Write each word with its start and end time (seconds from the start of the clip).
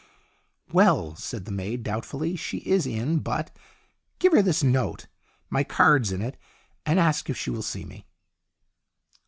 "Well," 0.73 1.15
said 1.15 1.45
the 1.45 1.51
maid, 1.51 1.83
doubtfully, 1.83 2.35
"she 2.35 2.57
is 2.65 2.87
in, 2.87 3.19
but"" 3.19 3.55
Give 4.17 4.33
her 4.33 4.41
this 4.41 4.63
note 4.63 5.05
my 5.51 5.63
card's 5.63 6.11
in 6.11 6.23
it 6.23 6.37
and 6.87 6.99
ask 6.99 7.29
if 7.29 7.37
she 7.37 7.51
will 7.51 7.61
see 7.61 7.85
me." 7.85 8.07